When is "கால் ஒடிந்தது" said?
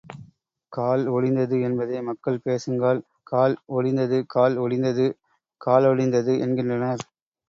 0.71-1.57, 3.23-4.19, 4.27-5.05